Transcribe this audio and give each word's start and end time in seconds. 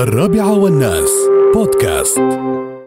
الرابعة 0.00 0.58
والناس. 0.58 1.10
بودكاست. 1.54 2.18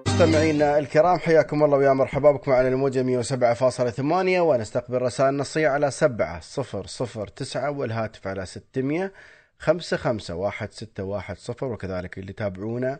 مستمعينا 0.07 0.79
الكرام 0.79 1.19
حياكم 1.19 1.63
الله 1.63 1.77
ويا 1.77 1.93
مرحبا 1.93 2.31
بكم 2.31 2.51
على 2.51 2.67
الموجة 2.67 3.23
107.8 3.23 4.39
ونستقبل 4.39 5.01
رسائل 5.01 5.37
نصية 5.37 5.67
على 5.67 5.91
7009 5.91 7.71
والهاتف 7.71 8.27
على 8.27 8.45
600 8.45 9.11
55 9.59 10.15
1610 10.15 11.67
وكذلك 11.67 12.17
اللي 12.17 12.29
يتابعونا 12.29 12.99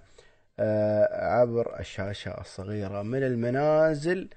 آه، 0.59 1.39
عبر 1.39 1.79
الشاشة 1.79 2.41
الصغيرة 2.41 3.01
من 3.01 3.23
المنازل. 3.23 4.29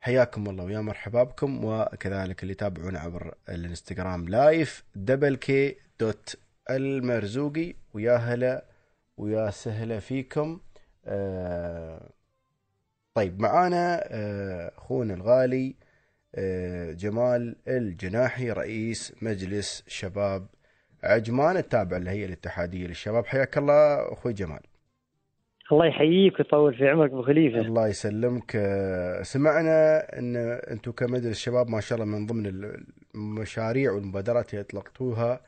حياكم 0.00 0.50
الله 0.50 0.64
ويا 0.64 0.80
مرحبا 0.80 1.22
بكم 1.22 1.64
وكذلك 1.64 2.42
اللي 2.42 2.52
يتابعونا 2.52 3.00
عبر 3.00 3.34
الانستغرام 3.48 4.28
live 4.28 4.84
double 4.94 5.36
k 5.36 5.76
dot 6.00 6.36
المرزوقي. 6.70 7.74
ويا 7.94 8.16
هلا 8.16 8.73
ويا 9.16 9.50
سهلا 9.50 9.98
فيكم. 10.00 10.60
آه، 11.06 12.10
طيب 13.14 13.40
معانا 13.40 14.00
آه، 14.06 14.72
أخونا 14.76 15.14
الغالي 15.14 15.76
آه، 16.34 16.92
جمال 16.92 17.56
الجناحي 17.68 18.50
رئيس 18.50 19.14
مجلس 19.22 19.84
شباب 19.88 20.46
عجمان 21.02 21.56
التابع 21.56 21.96
للهيئه 21.96 22.26
الاتحادية 22.26 22.86
للشباب. 22.86 23.26
حياك 23.26 23.58
الله 23.58 24.12
أخوي 24.12 24.32
جمال. 24.32 24.60
الله 25.72 25.86
يحييك 25.86 26.38
ويطول 26.38 26.74
في 26.74 26.88
عمرك 26.88 27.10
أبو 27.10 27.22
خليفة. 27.22 27.60
الله 27.60 27.88
يسلمك. 27.88 28.50
سمعنا 29.22 29.98
إن 30.18 30.36
أنتم 30.70 30.92
كمجلس 30.92 31.38
شباب 31.38 31.70
ما 31.70 31.80
شاء 31.80 32.02
الله 32.02 32.18
من 32.18 32.26
ضمن 32.26 32.72
المشاريع 33.14 33.92
والمبادرات 33.92 34.50
اللي 34.54 34.60
أطلقتوها 34.60 35.40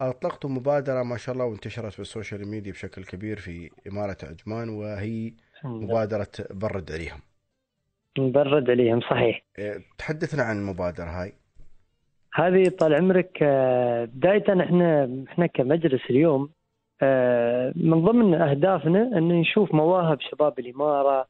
اطلقتوا 0.00 0.50
مبادرة 0.50 1.02
ما 1.02 1.16
شاء 1.16 1.34
الله 1.34 1.44
وانتشرت 1.44 1.92
في 1.92 2.00
ال 2.00 2.07
social 2.07 2.48
media 2.48 2.72
بشكل 2.72 3.04
كبير 3.04 3.36
في 3.36 3.70
إمارة 3.86 4.16
عجمان 4.22 4.68
وهي 4.68 5.32
مبادرة 5.64 6.28
نبرد 6.50 6.92
عليهم. 6.92 7.20
نبرد 8.18 8.70
عليهم 8.70 9.00
صحيح. 9.00 9.42
آه، 9.58 9.80
تحدثنا 9.98 10.42
عن 10.42 10.58
المبادرة 10.58 11.04
هاي. 11.04 11.32
هذه 12.34 12.68
طال 12.68 12.94
عمرك 12.94 13.38
آه، 13.42 14.04
بداية 14.04 14.62
إحنا 14.62 15.24
إحنا 15.28 15.46
كمجلس 15.46 16.02
اليوم 16.10 16.50
آه، 17.02 17.72
من 17.76 18.04
ضمن 18.04 18.34
أهدافنا 18.34 19.18
إن 19.18 19.28
نشوف 19.28 19.74
مواهب 19.74 20.20
شباب 20.20 20.58
الإمارة 20.58 21.26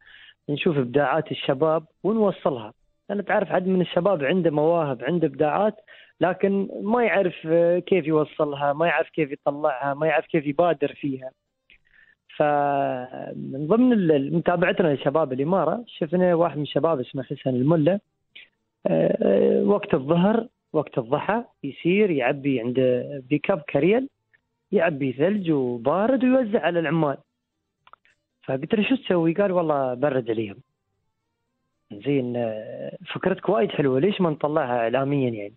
نشوف 0.49 0.77
إبداعات 0.77 1.31
الشباب 1.31 1.85
ونوصلها. 2.03 2.73
لأن 3.11 3.25
تعرف 3.25 3.53
عدد 3.53 3.67
من 3.67 3.81
الشباب 3.81 4.25
عنده 4.25 4.51
مواهب 4.51 5.05
عنده 5.05 5.27
إبداعات 5.27 5.77
لكن 6.21 6.69
ما 6.83 7.05
يعرف 7.05 7.47
كيف 7.87 8.07
يوصلها 8.07 8.73
ما 8.73 8.87
يعرف 8.87 9.09
كيف 9.09 9.33
يطلعها 9.33 9.95
ما 9.95 10.07
يعرف 10.07 10.27
كيف 10.27 10.47
يبادر 10.47 10.95
فيها. 10.95 11.31
فمن 12.37 13.67
ضمن 13.67 14.33
متابعتنا 14.37 14.95
لشباب 14.95 15.33
الإمارة 15.33 15.85
شفنا 15.87 16.35
واحد 16.35 16.57
من 16.57 16.63
الشباب 16.63 17.01
اسمه 17.01 17.23
حسن 17.23 17.51
الملا 17.51 18.01
آه، 18.87 19.19
آه، 19.23 19.63
وقت 19.63 19.95
الظهر 19.95 20.49
وقت 20.73 20.99
الضحى 20.99 21.45
يسير 21.65 22.11
يعبي 22.11 22.61
عند 22.61 22.81
بيك 23.29 23.51
اب 23.51 23.61
كريل 23.61 24.09
يعبي 24.73 25.13
ثلج 25.13 25.51
وبارد 25.51 26.25
ويوزع 26.25 26.61
على 26.61 26.79
العمال. 26.81 27.17
فقلت 28.43 28.75
له 28.75 28.89
شو 28.89 28.97
تسوي؟ 28.97 29.35
قال 29.35 29.53
والله 29.53 29.95
برد 29.95 30.31
عليهم. 30.31 30.57
زين 31.93 32.37
آه، 32.37 32.97
فكرتك 33.15 33.49
وايد 33.49 33.71
حلوة. 33.71 34.01
ليش 34.01 34.21
ما 34.21 34.31
نطلعها 34.31 34.79
اعلاميا 34.79 35.31
يعني؟ 35.31 35.55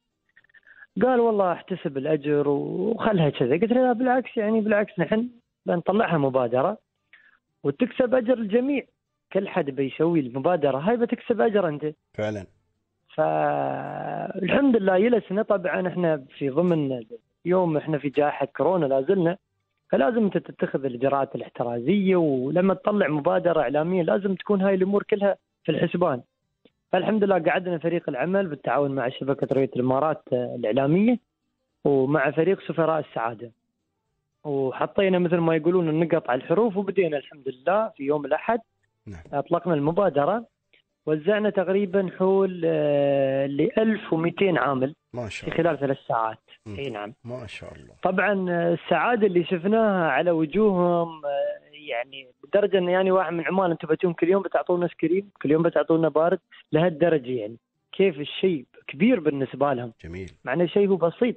قال 1.02 1.19
والله 1.19 1.52
احتسب 1.52 1.97
الأجر 1.97 2.47
وخلها 2.47 3.30
كذا. 3.30 3.52
قلت 3.52 3.72
له 3.72 3.81
لا 3.81 3.94
بالعكس 3.94 4.38
يعني 4.38 4.61
بالعكس 4.61 4.99
نحن 4.99 5.30
بنطلعها 5.66 6.17
مبادرة 6.17 6.77
وتكسب 7.63 8.16
أجر 8.16 8.33
الجميع. 8.33 8.83
كل 9.33 9.47
حد 9.47 9.66
بيسوي 9.69 10.19
المبادرة 10.19 10.77
هاي 10.77 10.97
بتكسب 10.97 11.41
أجر 11.41 11.67
أنت. 11.67 11.86
فعلا. 12.14 12.45
فالحمد 13.16 14.76
لله 14.77 14.98
يلسنا. 14.98 15.42
طبعا 15.42 15.87
إحنا 15.87 16.26
في 16.37 16.49
ضمن 16.49 17.04
يوم 17.45 17.77
إحنا 17.77 17.98
في 17.98 18.10
جائحة 18.10 18.45
كورونا 18.45 18.86
لازلنا 18.86 19.37
فلازم 19.92 20.23
انت 20.23 20.37
تتخذ 20.37 20.86
الإجراءات 20.86 21.36
الاحترازية 21.36 22.15
ولما 22.15 22.73
تطلع 22.73 23.08
مبادرة 23.08 23.61
إعلامية 23.61 24.04
لازم 24.04 24.36
تكون 24.36 24.61
هاي 24.61 24.75
الأمور 24.75 25.04
كلها 25.04 25.36
في 25.64 25.71
الحسبان. 25.71 26.21
فالحمد 26.93 27.23
لله 27.23 27.39
قعدنا 27.39 27.77
فريق 27.77 28.09
العمل 28.09 28.48
بالتعاون 28.48 28.92
مع 28.92 29.09
شبكة 29.09 29.48
رؤية 29.52 29.70
الإمارات 29.76 30.23
آه، 30.33 30.55
الإعلامية 30.55 31.20
ومع 31.86 32.31
فريق 32.31 32.59
سفراء 32.67 32.99
السعادة. 32.99 33.52
وحطينا 34.43 35.20
مثل 35.20 35.37
ما 35.37 35.55
يقولون 35.55 35.89
النقط 35.89 36.30
على 36.30 36.42
الحروف 36.42 36.77
وبدينا 36.77 37.17
الحمد 37.17 37.49
لله 37.49 37.89
في 37.89 38.04
يوم 38.04 38.26
الأحد 38.26 38.59
نعم. 39.08 39.21
أطلقنا 39.33 39.73
المبادرة 39.73 40.45
وزعنا 41.05 41.49
تقريبا 41.49 42.09
حول 42.17 42.61
آه، 42.65 43.45
ل 43.45 43.70
1200 43.77 44.60
عامل 44.60 44.95
ما 45.14 45.25
في 45.25 45.31
شاء 45.31 45.49
الله 45.49 45.64
خلال 45.64 45.80
ثلاث 45.80 45.98
ساعات. 46.08 46.39
إي 46.67 46.89
نعم 46.89 47.14
ما 47.23 47.48
شاء 47.48 47.73
الله 47.73 47.93
طبعا 48.04 48.49
آه، 48.49 48.73
السعادة 48.73 49.27
اللي 49.27 49.43
شفناها 49.43 50.11
على 50.11 50.31
وجوههم 50.31 51.25
آه، 51.25 51.42
يعني 52.03 52.27
لدرجه 52.47 52.77
إن 52.77 52.89
يعني 52.89 53.11
واحد 53.11 53.33
من 53.33 53.45
عمان 53.45 53.71
أنتم 53.71 53.87
بتجون 53.87 54.14
كل 54.14 54.30
يوم 54.30 54.43
بتعطونا 54.43 54.83
ايس 54.83 54.93
كريم 54.93 55.30
كل 55.41 55.52
يوم 55.52 55.64
بتعطونا 55.64 56.09
بارد 56.09 56.39
لهالدرجة 56.71 57.31
يعني. 57.31 57.58
كيف 57.91 58.19
الشيء 58.19 58.65
كبير 58.87 59.19
بالنسبة 59.19 59.73
لهم. 59.73 59.93
جميل. 60.03 60.31
مع 60.45 60.53
انه 60.53 60.65
شيء 60.65 60.87
هو 60.87 60.95
بسيط. 60.95 61.36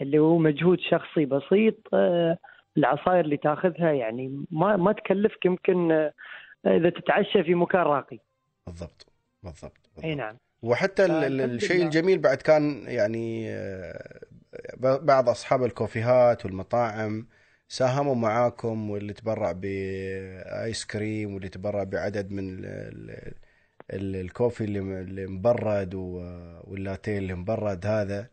اللي 0.00 0.18
هو 0.18 0.38
مجهود 0.38 0.80
شخصي 0.80 1.24
بسيط 1.24 1.74
آه، 1.94 2.38
العصاير 2.76 3.24
اللي 3.24 3.36
تاخذها 3.36 3.92
يعني 3.92 4.44
ما 4.50 4.76
ما 4.76 4.92
تكلفك 4.92 5.44
يمكن 5.44 5.92
آه، 5.92 6.12
إذا 6.66 6.90
تتعشى 6.90 7.44
في 7.44 7.54
مكان 7.54 7.80
راقي. 7.80 8.18
بالضبط. 8.66 9.06
بالضبط, 9.42 9.72
بالضبط. 9.84 10.04
أي 10.04 10.14
نعم. 10.14 10.36
وحتى 10.62 11.06
الشيء. 11.06 11.84
الجميل 11.84 12.18
بعد 12.18 12.36
كان 12.36 12.84
يعني 12.86 13.50
آه، 13.50 14.20
بعض 14.80 15.28
أصحاب 15.28 15.64
الكوفيهات 15.64 16.44
والمطاعم 16.44 17.26
ساهموا 17.78 18.14
معاكم 18.14 18.90
واللي 18.90 19.12
تبرع 19.12 19.52
بآيس 19.52 20.84
كريم 20.84 21.34
واللي 21.34 21.48
تبرع 21.48 21.84
بعدد 21.84 22.30
من 22.30 22.48
ال- 22.48 22.66
ال- 22.66 23.34
ال- 23.92 24.16
الكوفي 24.16 24.64
اللي 24.64 25.26
مبرد 25.26 25.94
واللاتيه 26.64 27.18
اللي 27.18 27.34
مبرد 27.34 27.86
هذا. 27.86 28.26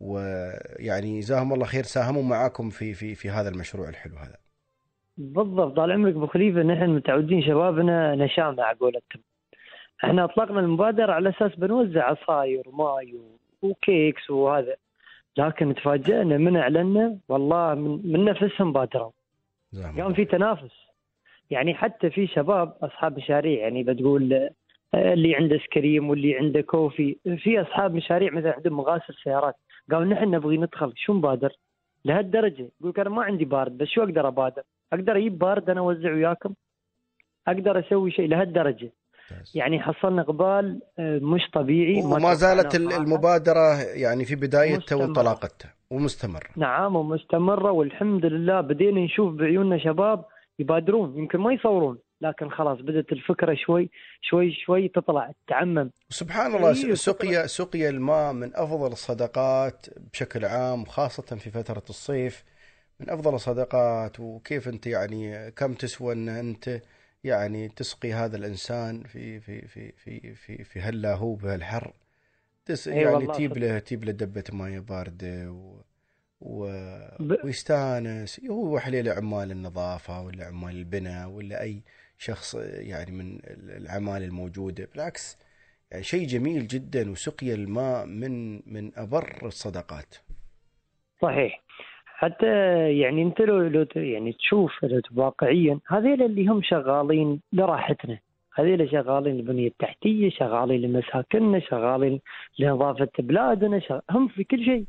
ويعني 0.00 1.20
جزاهم 1.20 1.52
الله 1.52 1.64
خير 1.66 1.82
ساهموا 1.82 2.22
معاكم 2.22 2.70
في 2.70 2.94
في 2.94 3.14
في 3.14 3.30
هذا 3.30 3.48
المشروع 3.48 3.88
الحلو 3.88 4.16
هذا. 4.16 4.36
بالضبط. 5.16 5.76
طال 5.76 5.92
عمرك 5.92 6.14
أبو 6.14 6.26
خليفة 6.26 6.62
نحن 6.62 6.90
متعودين 6.90 7.42
شبابنا 7.42 8.14
نشامة 8.14 8.62
على 8.62 8.76
قولتهم. 8.78 9.22
إحنا 10.04 10.24
أطلقنا 10.24 10.60
المبادرة 10.60 11.12
على 11.12 11.28
أساس 11.30 11.56
بنوزع 11.58 12.04
عصاير 12.10 12.68
وماي 12.68 13.14
و 13.62 13.73
cakes 13.73 14.30
وهذا. 14.30 14.76
لكن 15.36 15.74
تفاجئنا 15.74 16.38
من 16.38 16.56
اعلنا 16.56 17.18
والله 17.28 17.74
من, 17.74 18.12
من 18.12 18.24
نفسهم 18.24 18.72
بادروا 18.72 19.10
قام 19.96 20.14
في 20.14 20.24
تنافس 20.24 20.72
يعني 21.50 21.74
حتى 21.74 22.10
في 22.10 22.26
شباب 22.26 22.76
أصحاب 22.82 23.16
مشاريع 23.16 23.60
يعني 23.60 23.82
بتقول 23.82 24.32
آه، 24.94 25.12
اللي 25.12 25.36
عنده 25.36 25.58
ice 25.58 25.78
cream 25.78 26.10
واللي 26.10 26.36
عنده 26.38 26.60
coffee 26.60 27.16
في 27.36 27.60
أصحاب 27.60 27.94
مشاريع 27.94 28.32
مثلا 28.32 28.54
عندهم 28.54 28.76
مغاسل 28.76 29.14
سيارات 29.24 29.54
قالوا 29.90 30.04
نحن 30.04 30.30
نبغي 30.30 30.56
ندخل 30.56 30.92
شو 30.96 31.14
نبادر؟ 31.14 31.52
لهالدرجة 32.04 32.68
يقول 32.80 32.94
أنا 32.98 33.10
ما 33.10 33.22
عندي 33.22 33.44
بارد 33.44 33.78
بس 33.78 33.88
شو 33.88 34.02
أقدر 34.02 34.28
أبادر؟ 34.28 34.62
أقدر 34.92 35.16
أجيب 35.16 35.38
بارد 35.38 35.70
أنا 35.70 35.80
أوزع 35.80 36.12
وياكم؟ 36.12 36.54
أقدر 37.48 37.78
أسوي 37.78 38.10
شيء 38.10 38.28
لهالدرجة. 38.28 38.92
يعني 39.54 39.80
حصلنا 39.80 40.22
إقبال 40.22 40.80
آه، 40.98 41.18
مش 41.18 41.40
طبيعي 41.54 42.02
وما 42.02 42.34
زالت 42.34 42.62
توقعناه 42.62 42.76
ال- 42.86 42.90
صراحة. 42.92 43.04
المبادرة 43.04 43.74
يعني 43.82 44.24
في 44.24 44.34
بدايتها. 44.34 44.96
وانطلاقتها 44.96 45.74
ومستمرة 45.90 46.48
نعم 46.56 46.96
ومستمرة 46.96 47.70
والحمد 47.70 48.24
لله 48.26 48.60
بدينا 48.60 49.00
نشوف 49.00 49.34
بعيوننا 49.34 49.78
شباب 49.78 50.24
يبادرون 50.58 51.18
يمكن 51.18 51.38
ما 51.38 51.52
يصورون 51.52 51.98
لكن 52.20 52.50
خلاص 52.50 52.78
بدأت 52.80 53.12
الفكرة 53.12 53.54
شوي 53.54 53.90
شوي 54.22 54.52
شوي 54.66 54.88
تطلع 54.88 55.30
تعمم 55.48 55.90
سبحان 56.08 56.54
الله 56.56 56.84
أيوة، 56.84 56.94
سقيا 56.94 57.46
سقيا 57.46 57.90
الماء 57.90 58.32
من 58.32 58.50
أفضل 58.54 58.92
الصدقات 58.92 59.86
بشكل 60.12 60.44
عام 60.44 60.84
خاصة 60.84 61.36
في 61.36 61.50
فترة 61.50 61.82
الصيف 61.90 62.44
من 63.00 63.10
أفضل 63.10 63.34
الصدقات 63.34 64.20
وكيف 64.20 64.68
أنت 64.68 64.86
يعني 64.86 65.50
كم 65.50 65.72
تسوى 65.74 66.12
أن 66.14 66.28
أنت 66.28 66.80
يعني 67.24 67.68
تسقي 67.68 68.12
هذا 68.12 68.36
الإنسان 68.36 69.02
في 69.02 69.40
في 69.40 69.68
في 69.68 69.92
في 69.92 70.34
في 70.34 70.64
في 70.64 70.80
هاللاهوب 70.80 71.44
هالحر 71.46 71.92
تس 72.64 72.88
أي 72.88 72.96
يعني 73.00 73.26
تجيب. 73.26 73.58
له 73.58 73.78
تجيب 73.78 74.04
له 74.04 74.12
دبة 74.12 74.44
ماء 74.52 74.80
باردة 74.80 75.50
و 75.52 75.80
و... 76.40 76.66
ب- 77.20 77.44
ويستانس. 77.44 78.40
هو 78.50 78.78
حليل 78.78 79.08
عمال 79.08 79.50
النظافة 79.50 80.20
ولا 80.22 80.46
عمال 80.46 80.76
البناء 80.76 81.28
ولا 81.28 81.62
أي 81.62 81.82
شخص 82.18 82.54
يعني 82.64 83.10
من 83.10 83.38
الأعمال 83.44 84.22
الموجودة. 84.22 84.88
بالعكس 84.92 85.36
يعني 85.90 86.04
شيء 86.04 86.26
جميل 86.26 86.66
جدا 86.66 87.10
وسقيا 87.10 87.54
الماء 87.54 88.06
من 88.06 88.62
من 88.72 88.98
أبر 88.98 89.46
الصدقات. 89.46 90.14
صحيح. 91.22 91.64
حتى 92.24 92.46
يعني 92.98 93.22
انت 93.22 93.40
لو 93.40 93.58
لو 93.60 93.86
يعني 93.96 94.32
تشوف 94.32 94.84
لو 94.84 95.00
واقعيا 95.16 95.78
هذيل 95.88 96.22
اللي 96.22 96.46
هم 96.46 96.62
شغالين 96.62 97.40
لراحتنا. 97.52 98.18
هذيل 98.54 98.90
شغالين 98.90 99.36
البنية 99.36 99.66
التحتية 99.68 100.30
شغالين 100.30 100.80
لمساكننا 100.80 101.60
شغالين 101.60 102.20
لنظافة 102.58 103.08
بلادنا 103.18 103.78
شغ... 103.80 104.00
هم 104.10 104.28
في 104.28 104.44
كل 104.44 104.64
شيء. 104.64 104.84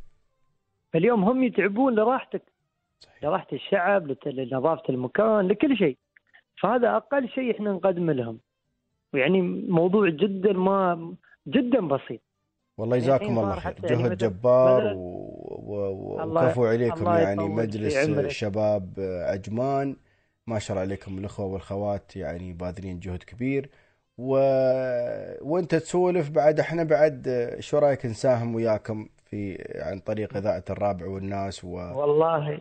اليوم 0.95 1.23
هم 1.23 1.43
يتعبون 1.43 1.95
لراحتك 1.95 2.41
صحيح. 2.99 3.23
لراحة 3.23 3.47
الشعب 3.53 4.15
لنظافة 4.25 4.83
المكان 4.89 5.47
لكل 5.47 5.77
شيء. 5.77 5.97
فهذا 6.61 6.95
أقل 6.95 7.29
شيء 7.29 7.51
إحنا 7.55 7.71
نقدمه 7.71 8.13
لهم. 8.13 8.39
ويعني 9.13 9.41
موضوع 9.69 10.09
جدا 10.09 10.53
ما 10.53 11.13
جدا 11.47 11.87
بسيط. 11.87 12.21
والله 12.77 12.95
يعني 12.95 13.07
جزاكم 13.07 13.23
الحين 13.25 13.37
الله 13.37 13.59
خير. 13.59 13.73
يعني 13.83 14.03
جهد 14.03 14.11
مثلا- 14.11 14.27
جبار 14.29 14.93
و... 14.97 15.34
وكفو 15.65 16.65
عليكم 16.65 16.99
الله 16.99 17.19
يعني 17.19 17.43
مجلس. 17.49 18.29
شباب 18.29 18.93
عجمان. 19.29 19.95
ما 20.47 20.59
شاء 20.59 20.71
الله 20.77 20.81
عليكم 20.87 21.17
الأخوة 21.17 21.45
والخوات 21.45 22.15
يعني 22.15 22.53
باذلين 22.53 22.99
جهد 22.99 23.23
كبير. 23.23 23.69
و... 24.17 24.31
وانت 25.41 25.75
تسولف 25.75 26.29
بعد 26.29 26.59
إحنا 26.59 26.83
بعد 26.83 27.49
شو 27.59 27.77
رأيك 27.77 28.05
نساهم 28.05 28.55
وياكم 28.55 29.09
في 29.29 29.63
عن 29.75 29.99
طريق 29.99 30.37
إذاعة 30.37 30.63
الرابع 30.69 31.07
والناس 31.07 31.63
و... 31.63 31.69
والله 31.69 32.59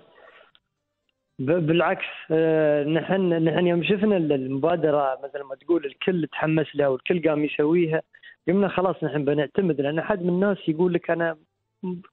ب- 1.38 1.66
بالعكس 1.66 2.04
آه، 2.30 2.84
نحن 2.84 3.32
نحن 3.32 3.66
يوم 3.66 3.82
شفنا 3.84 4.16
ال- 4.16 4.32
المبادرة 4.32 5.20
مثل 5.24 5.42
ما 5.42 5.54
تقول 5.54 5.84
الكل 5.86 6.28
تحمس 6.32 6.66
لها 6.74 6.88
والكل 6.88 7.28
قام 7.28 7.44
يسويها. 7.44 8.02
قلنا 8.48 8.68
خلاص 8.68 8.96
نحن 9.04 9.24
بنعتمد 9.24 9.80
لأن 9.80 9.98
أحد 9.98 10.22
من 10.22 10.28
الناس 10.28 10.58
يقول 10.68 10.94
لك 10.94 11.10
أنا 11.10 11.36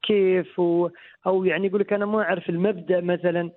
كيف 0.04 0.60
و 0.60 0.90
أو 1.28 1.44
يعني 1.46 1.68
يقول 1.68 1.82
لك 1.82 1.94
أنا 1.94 2.06
ما 2.06 2.22
أعرف 2.22 2.50
المبدأ 2.50 3.02
مثلا. 3.02 3.52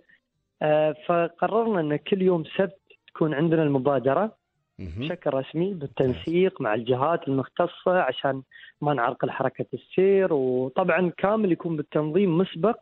آه، 0.62 0.94
فقررنا 1.06 1.80
إن 1.80 1.96
كل 1.96 2.22
يوم 2.22 2.44
سبت 2.44 2.78
تكون 3.06 3.34
عندنا 3.34 3.62
المبادرة. 3.62 4.36
بشكل 5.00 5.34
رسمي 5.34 5.74
بالتنسيق 5.74 6.60
مع 6.60 6.74
الجهات 6.74 7.28
المختصة 7.28 8.00
عشان 8.00 8.42
ما 8.80 8.94
نعرقل 8.94 9.30
حركة 9.30 9.66
السير. 9.74 10.32
وطبعا 10.32 11.12
كامل 11.18 11.52
يكون 11.52 11.76
بالتنظيم 11.76 12.38
مسبق 12.38 12.76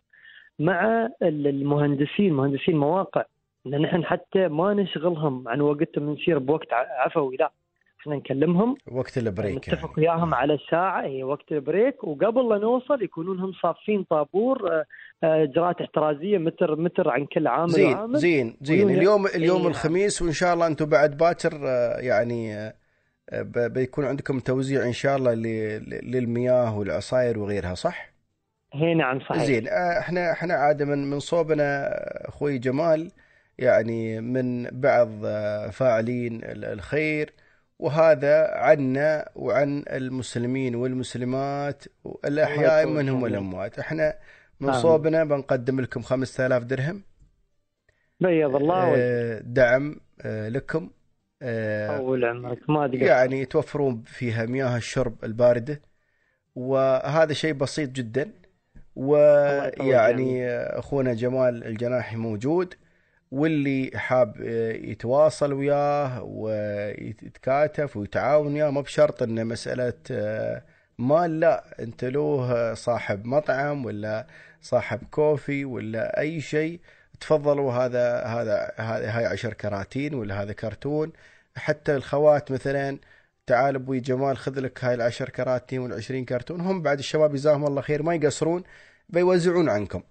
مع 0.58 1.08
ال- 1.22 1.46
المهندسين 1.46 2.32
مهندسين 2.32 2.76
مواقع. 2.76 3.24
لأن 3.64 3.82
نحن 3.82 4.04
حتى 4.04 4.48
ما 4.48 4.74
نشغلهم 4.74 5.48
عن 5.48 5.60
وقتهم 5.60 6.10
نسير 6.12 6.38
بوقت 6.38 6.72
عفوي 6.72 7.36
لا. 7.36 7.52
إحنا 8.02 8.16
نكلمهم. 8.16 8.76
وقت 8.92 9.18
ال 9.18 9.26
break 9.26 9.68
يعني. 9.68 9.78
نتفق 9.78 9.98
وياهم 9.98 10.34
على 10.34 10.58
ساعة 10.70 11.02
هي 11.06 11.22
وقت 11.22 11.52
ال 11.52 11.59
break. 11.59 12.04
وقبل 12.04 12.48
لا 12.48 12.58
نوصل 12.58 13.02
يكونون 13.02 13.40
هم 13.40 13.52
صافين 13.62 14.02
طابور 14.04 14.72
آه، 14.72 14.84
آه، 15.24 15.42
إجراءات 15.44 15.80
احترازية 15.80 16.38
متر 16.38 16.76
متر 16.76 17.08
عن 17.10 17.26
كل 17.26 17.46
عامل 17.46 17.68
زين 17.70 17.94
وعامل 17.96 18.18
زين 18.18 18.56
زين. 18.62 18.90
اليوم 18.90 19.26
اليوم 19.26 19.60
إيه. 19.60 19.68
الخميس 19.68 20.22
وإن 20.22 20.32
شاء 20.32 20.54
الله 20.54 20.66
أنتم 20.66 20.86
بعد 20.86 21.16
باكر 21.16 21.60
آه، 21.64 21.98
يعني 21.98 22.72
بيكون 23.54 24.04
عندكم 24.04 24.38
توزيع 24.40 24.82
إن 24.86 24.92
شاء 24.92 25.16
الله 25.16 25.34
للمياه 26.02 26.78
والعصاير 26.78 27.38
وغيرها 27.38 27.74
صح؟ 27.74 28.12
هي 28.74 28.94
نعم 28.94 29.20
صحيح. 29.20 29.42
زين. 29.44 29.68
إحنا 29.68 30.32
إحنا 30.32 30.54
عاده 30.54 30.84
من 30.84 31.10
من 31.10 31.18
صوبنا 31.18 31.88
أخوي 32.28 32.58
جمال 32.58 33.10
يعني 33.58 34.20
من 34.20 34.62
بعض 34.80 35.08
فاعلين 35.70 36.34
ال- 36.44 36.64
الخير 36.64 37.32
وهذا 37.82 38.50
عنا 38.54 39.28
وعن 39.34 39.84
المسلمين 39.90 40.74
والمسلمات 40.74 41.84
الاحياء 42.24 42.82
يطول 42.82 42.94
منهم 42.96 43.18
في 43.18 43.24
والأموات. 43.24 43.78
إحنا 43.78 44.14
من 44.60 44.68
آمين. 44.68 44.80
صوبنا 44.80 45.24
بنقدم 45.24 45.80
لكم 45.80 46.02
5000 46.02 46.62
درهم. 46.62 47.02
بيض 48.20 48.56
الله 48.56 48.88
وجهك. 48.88 48.98
آه، 48.98 49.40
دعم 49.44 50.00
آه، 50.20 50.48
لكم. 50.48 50.90
آه، 51.42 51.98
طول 51.98 52.24
عمرك 52.24 52.70
ما 52.70 52.90
يعني 52.92 53.44
توفرون 53.44 54.02
فيها 54.06 54.46
مياه 54.46 54.76
الشرب 54.76 55.24
الباردة. 55.24 55.80
وهذا 56.54 57.32
شيء 57.32 57.52
بسيط 57.52 57.90
جدا. 57.90 58.32
ويعني 58.96 60.48
أخونا 60.56 61.14
جمال 61.14 61.64
الجناحي 61.64 62.16
موجود. 62.16 62.74
واللي 63.32 63.90
حاب 63.94 64.36
آه، 64.42 64.72
يتواصل 64.72 65.52
وياه 65.52 66.22
ويتكاتف 66.22 67.96
ويتعاون 67.96 68.54
وياه 68.54 68.70
ما 68.70 68.80
بشرط 68.80 69.22
إنه 69.22 69.44
مسألة 69.44 69.94
آه، 70.10 70.62
مال 70.98 71.40
لا. 71.40 71.64
أنت 71.80 72.04
له 72.04 72.74
صاحب 72.74 73.26
مطعم 73.26 73.84
ولا 73.86 74.26
صاحب 74.62 75.00
كوفي 75.10 75.64
ولا 75.64 76.20
أي 76.20 76.40
شيء 76.40 76.80
تفضلوا 77.20 77.72
هذا 77.72 78.22
هذا 78.24 78.72
هذا 78.76 79.10
هاي 79.18 79.26
عشر 79.26 79.54
كراتين 79.54 80.14
ولا 80.14 80.42
هذا 80.42 80.52
كرتون. 80.52 81.12
حتى 81.56 81.96
الخوات 81.96 82.52
مثلا 82.52 82.98
تعال 83.46 83.74
أبوي 83.74 84.00
جمال 84.00 84.36
خذ 84.38 84.60
لك 84.60 84.84
هاي 84.84 84.94
العشر 84.94 85.28
كراتين 85.28 85.80
والعشرين 85.80 86.24
كرتون. 86.24 86.60
هم 86.60 86.82
بعد 86.82 86.98
الشباب 86.98 87.32
جزاهم 87.34 87.66
الله 87.66 87.80
خير 87.82 88.02
ما 88.02 88.14
يقصرون 88.14 88.62
بيوزعون 89.08 89.68
عنكم. 89.68 90.02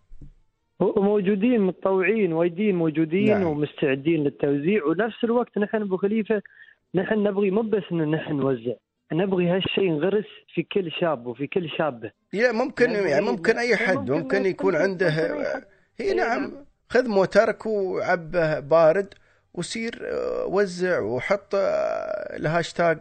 وموجودين 0.82 1.62
متطوعين 1.62 2.34
وايدين 2.34 2.76
موجودين 2.76 3.30
نعم. 3.30 3.40
نعم. 3.42 3.48
ومستعدين 3.50 4.24
للتوزيع 4.24 4.86
ونفس 4.86 5.24
الوقت 5.24 5.58
نحن 5.58 5.82
أبو 5.82 5.98
خليفة 5.98 6.42
نحن 6.96 7.24
نبغي 7.24 7.52
مو 7.52 7.62
بس 7.62 7.84
ان 7.92 8.12
نحن 8.12 8.34
نوزع 8.34 8.74
نبغي 9.14 9.48
هالشيء 9.48 9.84
ينغرس 9.84 10.26
في 10.54 10.64
كل 10.64 10.92
شاب 10.92 11.28
وفي 11.28 11.48
كل 11.48 11.70
شابة 11.70 12.12
يا 12.34 12.52
ممكن 12.52 12.90
نبغي- 12.90 13.10
يعني 13.10 13.26
ممكن 13.26 13.58
أي 13.58 13.76
حد 13.76 13.98
ممكن- 13.98 14.14
ممكن 14.14 14.46
يكون 14.46 14.74
ممكن- 14.74 14.84
عنده 14.84 15.06
ممكن 15.10 15.22
أي 15.46 15.46
حد. 15.54 15.64
اي 16.02 16.08
إي 16.10 16.14
نعم 16.14 16.42
نعم. 16.42 16.66
خذ 16.90 17.08
موترك 17.08 17.66
وعبه 17.66 18.60
بارد 18.60 19.14
وسير 19.54 20.00
آه، 20.04 20.46
وزع 20.46 21.00
وحط 21.00 21.56
آه، 21.56 22.38
الهاشتاج 22.38 22.98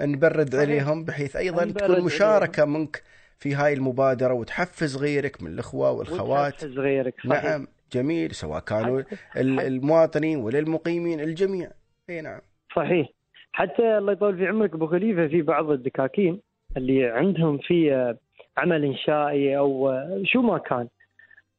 نبرد. 0.00 0.54
عليهم 0.54 1.04
بحيث 1.04 1.36
أيضا 1.36 1.64
تكون 1.64 2.00
مشاركة 2.04 2.64
منك 2.64 3.02
في 3.38 3.54
هاي 3.54 3.72
المبادرة 3.72 4.34
وتحفز 4.34 4.96
غيرك 4.96 5.42
من 5.42 5.50
الأخوة 5.50 5.90
والخوات 5.90 6.54
وتحفز 6.54 6.78
غيرك 6.78 7.14
صحيح. 7.28 7.44
نعم 7.44 7.66
جميل 7.92 8.34
سواء 8.34 8.60
كانوا 8.60 9.02
المواطنين 9.36 10.38
ولا 10.38 10.58
المقيمين 10.58 11.20
الجميع. 11.20 11.70
إي 12.10 12.20
نعم. 12.20 12.40
صحيح. 12.76 13.08
حتى 13.52 13.98
الله 13.98 14.12
يطول 14.12 14.36
في 14.36 14.46
عمرك 14.46 14.74
أبو 14.74 14.86
خليفة 14.86 15.26
في 15.26 15.42
بعض 15.42 15.70
الدكاكين 15.70 16.40
اللي 16.76 17.06
عندهم 17.06 17.58
في 17.58 18.14
عمل 18.56 18.84
إنشائي 18.84 19.58
أو 19.58 19.92
شو 20.24 20.40
ما 20.40 20.58
كان. 20.58 20.88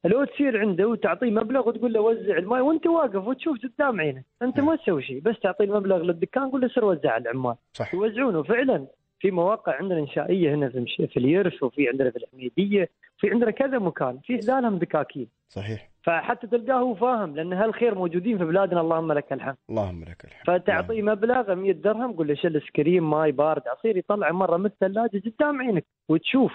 لو 0.06 0.24
تسير 0.24 0.60
عنده 0.60 0.88
وتعطيه 0.88 1.30
مبلغ 1.30 1.68
وتقول 1.68 1.94
له 1.94 2.02
وزع 2.02 2.38
الماي 2.38 2.62
وأنت 2.62 2.88
واقف 2.88 3.28
وتشوف 3.28 3.58
قدام 3.64 4.02
عينك 4.02 4.26
أنت 4.42 4.60
ما 4.60 4.76
تسوي 4.76 5.04
شيء 5.04 5.22
بس 5.22 5.40
تعطيه 5.40 5.66
المبلغ 5.66 5.98
للدكان 5.98 6.50
قول 6.50 6.62
له 6.62 6.68
سر 6.68 6.86
وزع 6.86 7.12
على 7.12 7.22
العمال. 7.22 7.56
صح 7.74 7.94
يوزعونه 7.94 8.44
فعلا. 8.44 8.88
في 9.26 9.32
مواقع 9.32 9.76
عندنا 9.76 10.00
إنشائية 10.00 10.56
هنا 10.56 10.70
في 10.70 11.08
في 11.08 11.18
اليرف 11.18 11.64
وفي 11.64 11.90
عندنا 11.90 12.10
في 12.12 12.18
الحميدية 12.18 12.90
في 13.18 13.30
عندنا 13.30 13.52
كذا 13.52 13.80
مكان 13.80 14.20
في 14.24 14.40
لهم 14.48 14.78
دكاكين. 14.78 15.28
صحيح. 15.50 15.90
فحتى 16.04 16.48
تلقاه 16.48 16.80
هو 16.80 16.96
فاهم 16.96 17.36
لأن 17.36 17.54
هالخير 17.54 17.96
موجودين 17.96 18.38
في 18.38 18.46
بلادنا 18.46 18.82
اللهم 18.82 19.12
لك 19.14 19.34
الحمد. 19.34 19.56
اللهم 19.70 20.04
لك 20.04 20.26
الحمد. 20.26 20.62
فتعطيه 20.62 21.02
مبلغ 21.02 21.56
100 21.56 21.72
درهم 21.72 22.14
قول 22.14 22.28
له 22.28 22.34
شل 22.34 22.62
سكريم 22.62 23.10
ماي 23.10 23.32
بارد 23.32 23.62
عصير 23.68 23.98
يطلع 23.98 24.32
مرة 24.32 24.58
من 24.58 24.66
الثلاجة 24.66 25.22
قدام 25.26 25.62
عينك 25.62 25.86
وتشوف. 26.10 26.54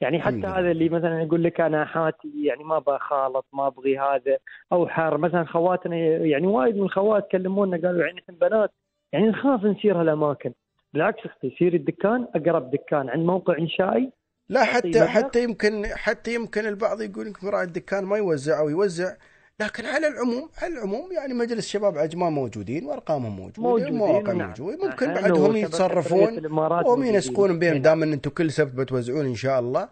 يعني 0.00 0.20
حتى. 0.20 0.46
هذا 0.46 0.70
اللي 0.70 0.88
مثلا 0.88 1.22
يقول 1.22 1.44
لك 1.44 1.60
أنا 1.60 1.84
أحاتي 1.84 2.44
يعني 2.44 2.64
ما 2.64 2.78
بخالط 2.78 3.46
ما 3.52 3.66
أبغي 3.66 3.98
هذا 3.98 4.38
أو 4.72 4.88
حار. 4.88 5.18
مثلا 5.18 5.44
خواتنا 5.44 5.96
يعني 5.96 6.46
وايد 6.46 6.76
من 6.76 6.82
الخوات 6.82 7.30
كلمونا 7.30 7.76
قالوا 7.76 8.06
يعني 8.06 8.20
إحنا 8.20 8.34
بنات 8.40 8.70
يعني 9.12 9.28
نخاف 9.28 9.64
نسير 9.64 10.00
هالأماكن. 10.00 10.52
بالعكس 10.94 11.26
أختي 11.26 11.56
سيري 11.58 11.76
الدكان 11.76 12.26
أقرب 12.34 12.70
دكان 12.70 13.08
عند 13.08 13.26
موقع 13.26 13.58
إنشائي 13.58 14.12
لا 14.48 14.64
حتى. 14.64 15.04
حتى 15.04 15.42
يمكن 15.42 15.86
حتى 15.86 16.34
يمكن 16.34 16.66
البعض 16.66 17.00
يقول 17.02 17.26
لك 17.26 17.44
مراعي 17.44 17.64
الدكان 17.64 18.04
ما 18.04 18.16
يوزع 18.16 18.58
أو 18.58 18.68
يوزع 18.68 19.16
لكن 19.60 19.86
على 19.86 20.06
العموم 20.08 20.48
على 20.62 20.72
العموم 20.72 21.12
يعني 21.12 21.34
مجلس 21.34 21.68
شباب 21.68 21.98
عجمان 21.98 22.32
موجودين 22.32 22.86
وأرقامهم 22.86 23.36
موجودة 23.36 23.62
موجودين، 23.62 23.88
المواقع 23.88 24.32
نعم. 24.32 24.48
موجودة 24.48 24.88
ممكن 24.88 25.08
نحن 25.08 25.22
بعدهم 25.22 25.56
يتصرفون 25.56 26.46
وهم. 26.52 27.04
ينسقون 27.04 27.58
بينهم 27.58 27.74
نعم. 27.74 27.82
دام 27.82 28.02
ان 28.02 28.12
أنتم 28.12 28.30
كل 28.30 28.50
سبت 28.50 28.74
بتوزعون 28.74 29.26
إن 29.26 29.34
شاء 29.34 29.60
الله 29.60 29.88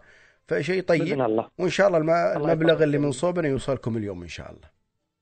فشيء 0.47 0.83
طيب 0.83 1.01
بإذن 1.01 1.21
الله 1.21 1.49
وإن 1.59 1.69
شاء 1.69 1.87
الله 1.87 1.97
الله 1.97 2.35
المبلغ 2.37 2.73
يطول 2.73 2.83
اللي 2.83 2.97
من. 2.97 3.11
صوبنا 3.11 3.47
يوصلكم 3.47 3.97
اليوم 3.97 4.21
إن 4.21 4.27
شاء 4.27 4.51
الله 4.51 4.74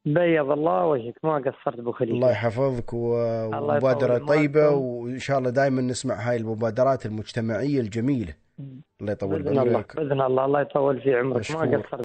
بيض 0.05 0.51
الله 0.51 0.85
وجهك 0.85 1.15
ما 1.23 1.33
قصرت 1.35 1.79
أبو 1.79 1.91
خليفة. 1.91 2.15
الله 2.15 2.31
يحفظك 2.31 2.93
ومبادرة 2.93 4.17
طيبة. 4.17 4.69
وإن 4.69 5.19
شاء 5.19 5.39
الله 5.39 5.49
دائما 5.49 5.81
نسمع 5.81 6.15
هاي 6.15 6.37
المبادرات 6.37 7.05
المجتمعية 7.05 7.79
الجميلة. 7.79 8.33
الله 9.01 9.11
يطول 9.11 9.43
بعمرك. 9.43 9.95
بإذن 9.95 10.21
الله 10.21 10.45
الله 10.45 10.61
يطول 10.61 11.01
في 11.01 11.15
عمرك. 11.15 11.51
ما. 11.51 11.77
قصرت. 11.77 12.01